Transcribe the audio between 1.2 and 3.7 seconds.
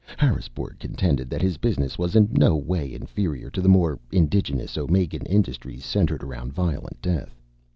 that his business was in no way inferior to the